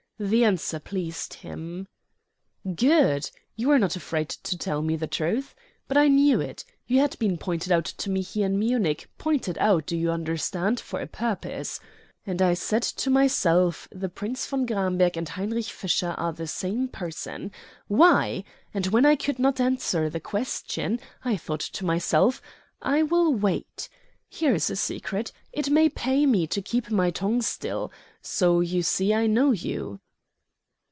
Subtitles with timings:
[0.23, 1.87] The answer pleased him.
[2.75, 3.27] "Good.
[3.55, 5.55] You are not afraid to tell me the truth.
[5.87, 6.63] But I knew it.
[6.85, 10.79] You had been pointed out to me here in Munich pointed out, do you understand,
[10.79, 11.79] for a purpose.
[12.23, 16.87] And I said to myself, the Prince von Gramberg and Heinrich Fischer are the same
[16.87, 17.51] person.
[17.87, 18.43] Why?
[18.75, 22.43] And when I could not answer the question I thought to myself:
[22.79, 23.89] I will wait.
[24.29, 25.31] Here is a secret.
[25.51, 27.91] It may pay me to keep my tongue still.
[28.21, 29.99] So you see I know you."